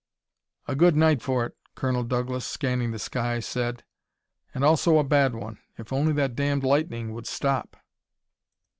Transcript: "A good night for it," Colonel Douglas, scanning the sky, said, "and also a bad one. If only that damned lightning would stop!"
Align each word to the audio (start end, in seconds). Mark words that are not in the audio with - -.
"A 0.67 0.73
good 0.73 0.95
night 0.95 1.21
for 1.21 1.45
it," 1.45 1.55
Colonel 1.75 2.03
Douglas, 2.03 2.43
scanning 2.43 2.89
the 2.89 2.97
sky, 2.97 3.39
said, 3.39 3.83
"and 4.51 4.63
also 4.63 4.97
a 4.97 5.03
bad 5.03 5.35
one. 5.35 5.59
If 5.77 5.93
only 5.93 6.11
that 6.13 6.35
damned 6.35 6.63
lightning 6.63 7.13
would 7.13 7.27
stop!" 7.27 7.77